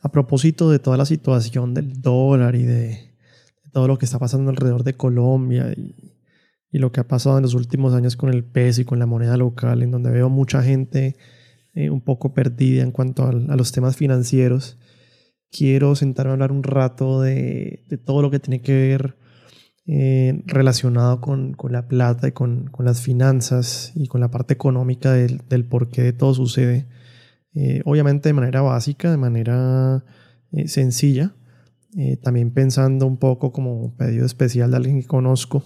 [0.00, 3.10] a propósito de toda la situación del dólar y de,
[3.70, 5.94] todo lo que está pasando alrededor de Colombia y,
[6.72, 9.36] lo que ha pasado en los últimos años con el peso y con la moneda
[9.36, 11.16] local, en donde veo mucha gente
[11.74, 14.78] eh, un poco perdida en cuanto a, los temas financieros,
[15.50, 19.16] quiero sentarme a hablar un rato de, todo lo que tiene que ver
[19.86, 25.64] eh, relacionado con, la plata y con, las finanzas y con la parte económica del,
[25.68, 26.86] por qué todo sucede
[27.54, 30.04] eh, obviamente de manera básica, de manera
[30.52, 31.34] eh, sencilla,
[31.96, 35.64] eh, también pensando un poco como pedido especial de alguien que conozco,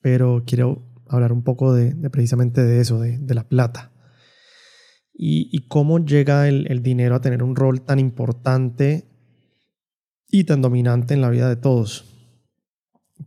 [0.00, 3.92] pero quiero hablar un poco de, precisamente de eso, de, la plata.
[5.20, 9.08] Y, cómo llega el, dinero a tener un rol tan importante
[10.28, 12.04] y tan dominante en la vida de todos.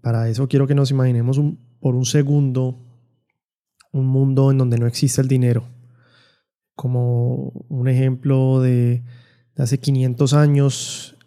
[0.02, 1.42] Para eso quiero que nos imaginemos
[1.81, 2.88] por un segundo
[3.92, 5.66] un mundo en donde no existe el dinero
[6.75, 9.03] como un ejemplo de,
[9.57, 11.17] hace 500 años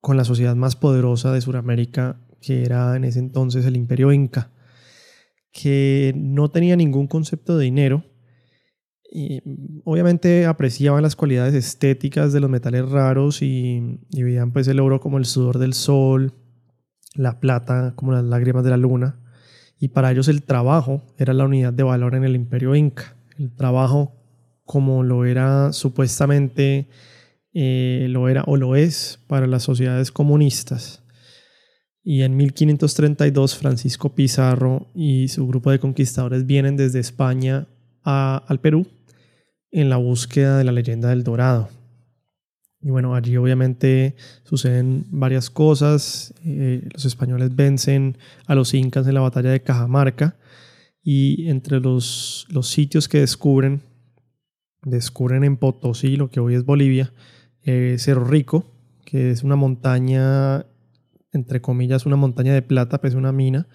[0.00, 4.50] con la sociedad más poderosa de Sudamérica, que era en ese entonces el imperio inca,
[5.52, 8.04] que no tenía ningún concepto de dinero.
[9.10, 9.40] Y
[9.84, 15.00] obviamente apreciaban las cualidades estéticas de los metales raros y, y veían pues el oro
[15.00, 16.34] como el sudor del sol,
[17.14, 19.20] la plata como las lágrimas de la luna.
[19.78, 23.16] Y para ellos el trabajo era la unidad de valor en el imperio inca.
[23.38, 24.14] El trabajo
[24.66, 26.88] como lo era supuestamente,
[27.54, 31.02] eh, lo era o lo es para las sociedades comunistas.
[32.04, 37.66] Y en 1532 Francisco Pizarro y su grupo de conquistadores vienen desde España
[38.02, 38.86] al Perú
[39.72, 41.68] en la búsqueda de la leyenda del Dorado.
[42.80, 46.32] Y bueno, allí obviamente suceden varias cosas.
[46.44, 50.36] Eh, los españoles vencen a los incas en la batalla de Cajamarca
[51.02, 53.80] y entre los, los sitios que descubren
[54.82, 57.12] descubren en Potosí, lo que hoy es Bolivia,
[57.62, 58.72] eh, Cerro Rico,
[59.04, 60.66] que es una montaña,
[61.32, 63.68] entre comillas, una montaña de plata, pues una mina.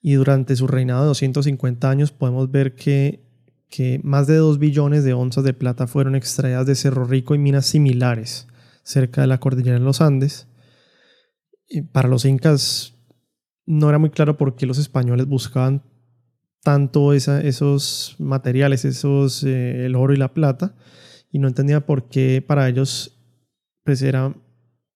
[0.00, 3.24] Y durante su reinado de 250 años podemos ver que,
[3.68, 7.38] que más de 2 billones de onzas de plata fueron extraídas de Cerro Rico y
[7.38, 8.46] minas similares
[8.82, 10.46] cerca de la cordillera de los Andes.
[11.68, 12.94] Y para los incas
[13.66, 15.82] no era muy claro por qué los españoles buscaban
[16.66, 20.74] tanto esos materiales, esos, eh, el oro y la plata,
[21.30, 23.20] y no entendía por qué para ellos
[23.84, 24.34] pues era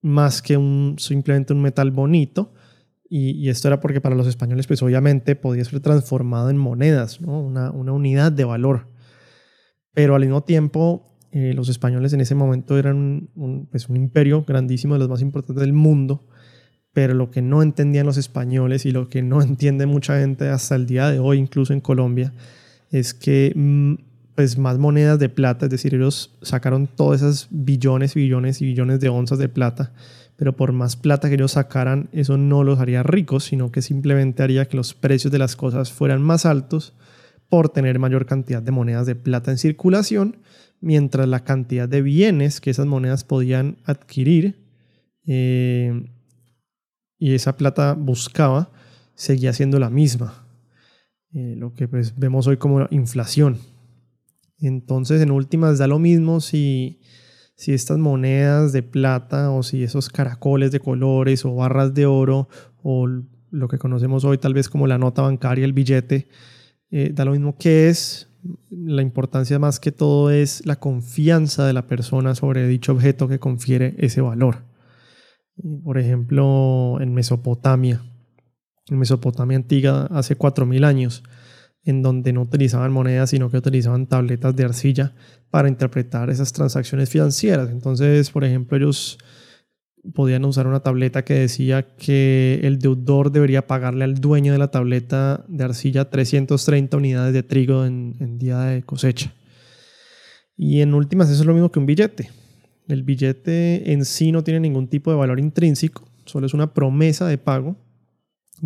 [0.03, 0.59] más que
[0.99, 2.55] simplemente un metal bonito,
[3.09, 7.71] y, esto era porque para los españoles pues obviamente podía ser transformado en monedas, una,
[7.71, 8.89] unidad de valor.
[9.93, 13.31] Pero al mismo tiempo eh, los españoles en ese momento eran
[13.71, 16.27] pues un imperio grandísimo, de los más importantes del mundo,
[16.93, 20.75] pero lo que no entendían los españoles y lo que no entiende mucha gente hasta
[20.75, 22.33] el día de hoy, incluso en Colombia,
[22.91, 23.95] es que mm,
[24.35, 29.01] pues más monedas de plata, es decir, ellos sacaron todas esas billones, billones y billones
[29.01, 29.93] de onzas de plata,
[30.37, 34.43] pero por más plata que ellos sacaran, eso no los haría ricos, sino que simplemente
[34.43, 36.95] haría que los precios de las cosas fueran más altos
[37.51, 40.39] por tener mayor cantidad de monedas de plata en circulación,
[40.81, 44.65] mientras la cantidad de bienes que esas monedas podían adquirir
[45.27, 46.07] eh,
[47.21, 48.73] y esa plata buscaba
[49.15, 50.47] seguía siendo la misma.
[51.33, 53.59] Eh, lo que pues vemos hoy como inflación.
[54.59, 57.01] Entonces, en últimas, da lo mismo si,
[57.55, 62.49] si estas monedas de plata o si esos caracoles de colores o barras de oro
[62.83, 66.29] o lo que conocemos hoy tal vez como la nota bancaria, el billete,
[66.91, 68.29] eh, da lo mismo que es.
[68.71, 73.39] La importancia más que todo es la confianza de la persona sobre dicho objeto que
[73.39, 74.70] confiere ese valor
[75.85, 78.03] por ejemplo, en Mesopotamia,
[78.89, 81.23] en Mesopotamia antigua hace 4.000 años,
[81.85, 85.15] en donde no utilizaban monedas, sino que utilizaban tabletas de arcilla
[85.51, 87.71] para interpretar esas transacciones financieras.
[87.71, 89.19] Entonces, por ejemplo, ellos
[90.15, 94.71] podían usar una tableta que decía que el deudor debería pagarle al dueño de la
[94.71, 99.35] tableta de arcilla 330 unidades de trigo en, en día de cosecha.
[100.57, 102.31] Y en últimas, eso es lo mismo que un billete.
[102.91, 107.27] El billete en sí no tiene ningún tipo de valor intrínseco, solo es una promesa
[107.29, 107.77] de pago.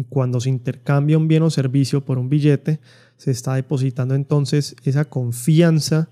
[0.09, 2.81] Cuando se intercambia un bien o servicio por un billete,
[3.17, 6.09] se está depositando entonces esa confianza,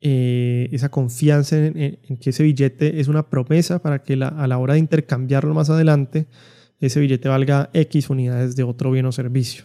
[0.00, 4.74] eh, esa confianza en, que ese billete es una promesa para que a la hora
[4.74, 6.26] de intercambiarlo más adelante,
[6.80, 9.64] ese billete valga X unidades de otro bien o servicio.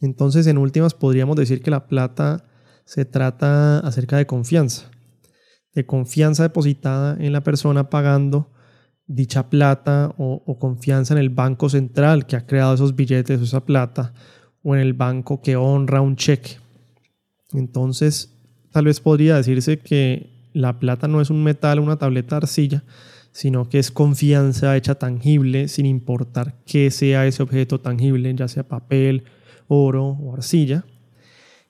[0.00, 2.44] Entonces, en últimas, podríamos decir que la plata
[2.84, 4.90] se trata acerca de confianza
[5.74, 8.50] de confianza depositada en la persona pagando
[9.06, 13.64] dicha plata o, confianza en el banco central que ha creado esos billetes o esa
[13.64, 14.14] plata
[14.62, 16.56] o en el banco que honra un cheque.
[17.52, 18.32] Entonces,
[18.70, 22.84] tal vez podría decirse que la plata no es un metal, una tableta de arcilla,
[23.32, 28.66] sino que es confianza hecha tangible sin importar qué sea ese objeto tangible, ya sea
[28.66, 29.24] papel,
[29.66, 30.84] oro o arcilla.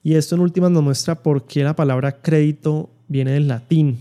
[0.02, 3.98] Y esto en últimas nos muestra por qué la palabra crédito viene del latín.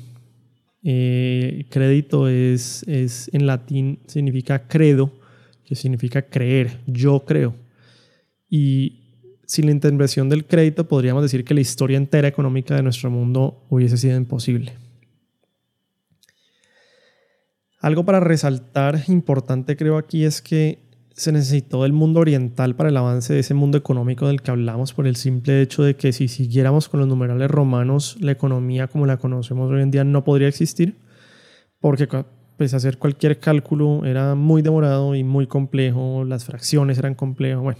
[0.83, 5.11] Eh, crédito es, es en latín significa credo,
[5.65, 7.55] que significa creer, yo creo.
[8.49, 9.03] Y
[9.45, 13.65] sin la intervención del crédito podríamos decir que la historia entera económica de nuestro mundo
[13.69, 14.73] hubiese sido imposible.
[17.79, 20.79] Algo para resaltar importante creo aquí es que
[21.13, 24.93] se necesitó el mundo oriental para el avance de ese mundo económico del que hablamos
[24.93, 29.05] por el simple hecho de que si siguiéramos con los numerales romanos, la economía como
[29.05, 30.97] la conocemos hoy en día no podría existir,
[31.79, 32.07] porque
[32.57, 37.79] pues hacer cualquier cálculo era muy demorado y muy complejo, las fracciones eran complejas, bueno.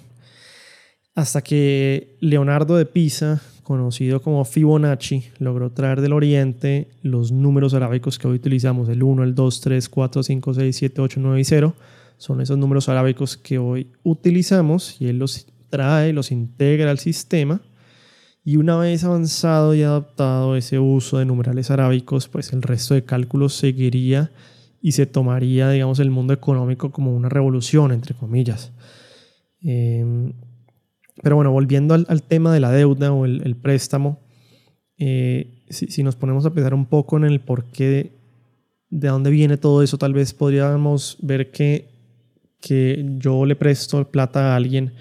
[1.15, 8.17] Hasta que Leonardo de Pisa, conocido como Fibonacci, logró traer del oriente los números arábicos
[8.17, 11.43] que hoy utilizamos, el 1, el 2, 3, 4, 5, 6, 7, 8, 9 y
[11.43, 11.75] 0.
[12.23, 17.61] Son esos números arábicos que hoy utilizamos y él los trae, los integra al sistema.
[18.45, 23.03] Y una vez avanzado y adaptado ese uso de numerales arábicos, pues el resto de
[23.03, 24.31] cálculos seguiría
[24.81, 28.71] y se tomaría, digamos, el mundo económico como una revolución, entre comillas.
[29.59, 30.31] Em,
[31.21, 34.21] pero bueno, volviendo al, tema de la deuda o el, préstamo,
[34.97, 38.13] eh, si, nos ponemos a pensar un poco en el por qué,
[38.89, 41.91] de dónde viene todo eso, tal vez podríamos ver que,
[42.63, 44.93] que yo le presto plata a alguien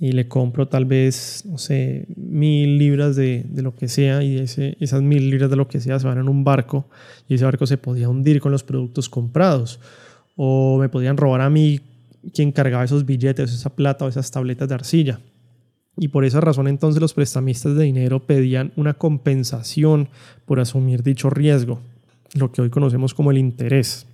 [0.00, 4.38] y le compro tal vez, no sé, mil libras de, de lo que sea y
[4.38, 6.88] ese, esas mil libras de lo que sea se van en un barco
[7.28, 9.78] y ese barco se podía hundir con los productos comprados
[10.34, 11.80] o me podían robar a mí
[12.34, 15.20] quien cargaba esos billetes, esa plata o esas tabletas de arcilla.
[15.96, 20.08] Y por esa razón entonces los prestamistas de dinero pedían una compensación
[20.46, 21.80] por asumir dicho riesgo,
[22.34, 24.08] lo que hoy conocemos como el interés,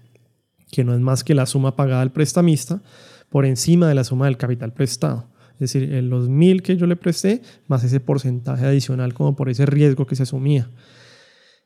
[0.70, 2.82] que no es más que la suma pagada al prestamista
[3.28, 5.28] por encima de la suma del capital prestado.
[5.54, 9.66] Es decir, los mil que yo le presté más ese porcentaje adicional como por ese
[9.66, 10.70] riesgo que se asumía.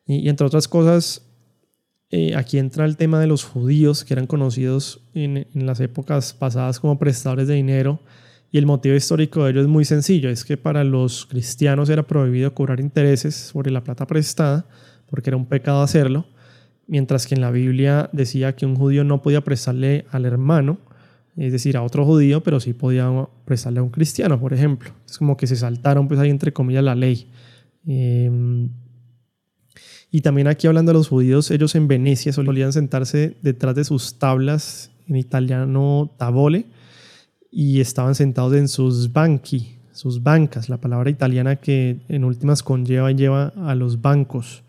[0.05, 1.23] Y, entre otras cosas,
[2.11, 6.35] eh, aquí entra el tema de los judíos, que eran conocidos en, en, las épocas
[6.35, 8.01] pasadas como prestadores de dinero.
[8.51, 12.05] Y el motivo histórico de ello es muy sencillo, es que para los cristianos era
[12.05, 14.67] prohibido cobrar intereses sobre la plata prestada,
[15.09, 16.27] porque era un pecado hacerlo,
[16.87, 20.79] mientras que en la Biblia decía que un judío no podía prestarle al hermano,
[21.37, 23.11] es decir, a otro judío, pero sí podía
[23.45, 24.91] prestarle a un cristiano, por ejemplo.
[25.07, 27.29] Es como que se saltaron, pues ahí entre comillas, la ley.
[27.87, 28.71] Em,
[30.11, 34.19] y también aquí hablando de los judíos, ellos en Venecia solían sentarse detrás de sus
[34.19, 36.67] tablas, en italiano tabole,
[37.51, 43.11] y estaban sentados en sus banchi, sus bancas, la palabra italiana que en últimas conlleva
[43.13, 44.64] y lleva a los bancos.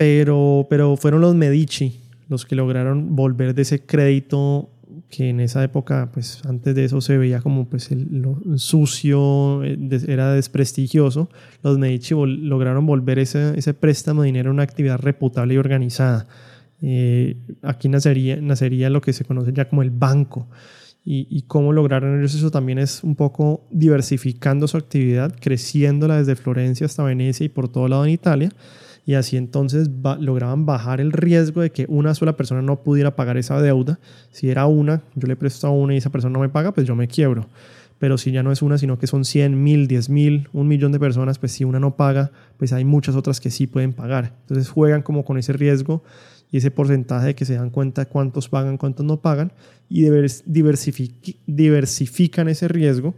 [0.00, 2.00] Pero, pero fueron los Medici
[2.30, 4.70] los que lograron volver de ese crédito
[5.10, 9.62] que en esa época, pues antes de eso se veía como pues el, lo sucio,
[9.62, 9.76] eh,
[10.08, 11.28] era desprestigioso,
[11.62, 16.26] los Medici lograron volver ese, ese préstamo de dinero a una actividad reputable y organizada.
[16.80, 20.48] Eh, aquí nacería, nacería lo que se conoce ya como el banco.
[21.04, 26.86] Y, y, cómo lograron eso también es un poco diversificando su actividad, creciéndola desde Florencia
[26.86, 28.50] hasta Venecia y por todo lado en Italia
[29.10, 29.90] y así entonces
[30.20, 33.98] lograban bajar el riesgo de que una sola persona no pudiera pagar esa deuda.
[34.30, 36.86] Si era una, yo le presto a una y esa persona no me paga, pues
[36.86, 37.48] yo me quiebro.
[37.98, 40.92] Pero si ya no es una, sino que son 100, mil, 10 mil, un millón
[40.92, 44.36] de personas, pues si una no paga, pues hay muchas otras que sí pueden pagar.
[44.42, 46.04] Entonces juegan como con ese riesgo
[46.52, 49.52] y ese porcentaje de que se dan cuenta cuántos pagan, cuántos no pagan
[49.88, 50.06] y
[50.46, 53.16] diversifican ese riesgo.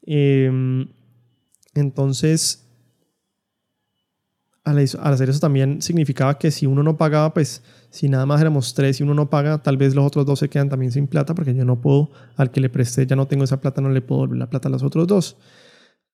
[0.00, 0.88] Em,
[1.74, 2.69] entonces,
[4.64, 8.74] al, hacer eso también significaba que si uno no pagaba, pues si nada más éramos
[8.74, 11.34] tres y uno no paga, tal vez los otros dos se quedan también sin plata
[11.34, 14.02] porque yo no puedo, al que le presté ya no tengo esa plata, no le
[14.02, 15.36] puedo volver la plata a los otros dos.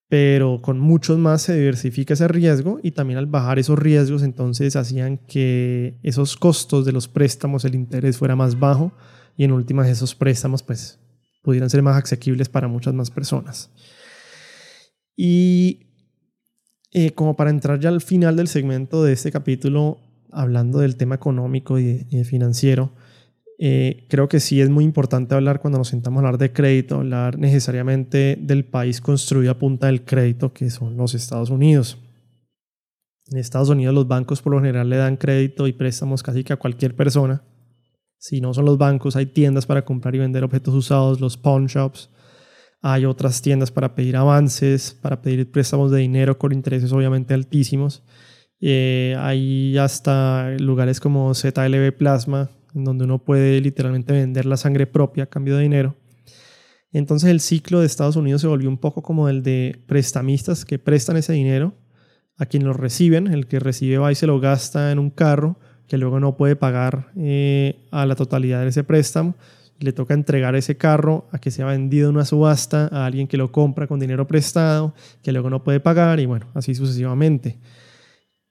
[0.09, 4.77] Pero con muchos más se diversifica ese riesgo y también al bajar esos riesgos entonces
[4.77, 8.93] hacían que esos costos de los préstamos, el interés fuera más bajo
[9.37, 11.01] y en últimas esos préstamos pues
[11.43, 13.73] pudieran ser más asequibles para muchas más personas.
[15.17, 15.86] Y
[16.99, 19.99] eh, como para entrar ya al final del segmento de este capítulo,
[20.33, 22.95] hablando del tema económico y, financiero,
[23.59, 26.95] eh, creo que sí es muy importante hablar cuando nos sentamos a hablar de crédito,
[26.95, 31.99] hablar necesariamente del país construido a punta del crédito, que son los Estados Unidos.
[33.31, 36.55] En Estados Unidos los bancos por lo general le dan crédito y préstamos casi que
[36.55, 37.43] a cualquier persona.
[38.17, 41.67] Si no son los bancos, hay tiendas para comprar y vender objetos usados, los pawn
[41.67, 42.09] shops,
[42.83, 48.03] hay otras tiendas para pedir avances, para pedir préstamos de dinero con intereses obviamente altísimos.
[48.61, 54.87] Eh, hay hasta lugares como ZLB Plasma, en donde uno puede literalmente vender la sangre
[54.87, 55.97] propia a cambio de dinero.
[56.93, 60.79] Entonces el ciclo de Estados Unidos se volvió un poco como el de prestamistas que
[60.79, 61.75] prestan ese dinero
[62.37, 63.27] a quien lo reciben.
[63.27, 66.57] El que recibe va y se lo gasta en un carro que luego no puede
[66.57, 69.35] pagar eh, a la totalidad de ese préstamo.
[69.79, 73.37] Le toca entregar ese carro a que sea vendido en una subasta a alguien que
[73.37, 77.59] lo compra con dinero prestado, que luego no puede pagar y bueno, así sucesivamente.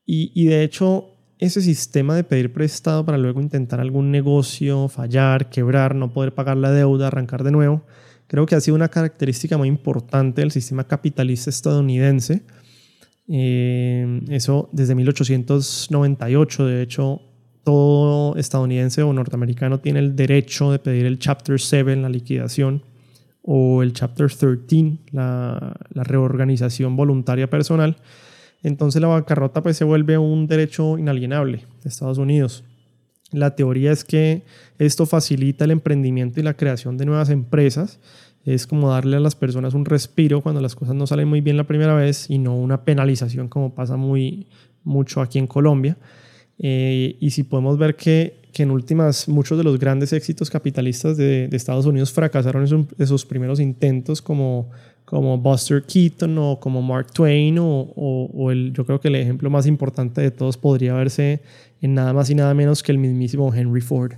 [0.07, 5.95] Y, de hecho, ese sistema de pedir prestado para luego intentar algún negocio, fallar, quebrar,
[5.95, 7.83] no poder pagar la deuda, arrancar de nuevo,
[8.27, 12.43] creo que ha sido una característica muy importante del sistema capitalista estadounidense.
[13.27, 17.21] Eh, eso desde 1898, de hecho,
[17.65, 22.83] todo estadounidense o norteamericano tiene el derecho de pedir el Chapter 7, la liquidación,
[23.41, 27.97] o el Chapter 13, la, la reorganización voluntaria personal.
[28.63, 32.63] Entonces la bancarrota pues, se vuelve un derecho inalienable de Estados Unidos.
[33.31, 34.43] La teoría es que
[34.77, 37.99] esto facilita el emprendimiento y la creación de nuevas empresas.
[38.45, 41.57] Es como darle a las personas un respiro cuando las cosas no salen muy bien
[41.57, 44.47] la primera vez y no una penalización como pasa muy
[44.83, 45.97] mucho aquí en Colombia.
[46.59, 51.17] Eh, y si podemos ver que, que, en últimas muchos de los grandes éxitos capitalistas
[51.17, 54.69] de, de Estados Unidos fracasaron en esos primeros intentos como,
[55.03, 59.15] como Buster Keaton o como Mark Twain o, o, o, el, yo creo que el
[59.15, 61.41] ejemplo más importante de todos podría verse
[61.81, 64.13] en nada más y nada menos que el mismísimo Henry Ford.